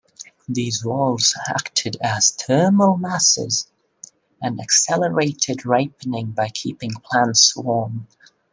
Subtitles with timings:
[0.49, 3.67] These walls acted as thermal masses
[4.41, 8.07] and accelerated ripening by keeping plants warm.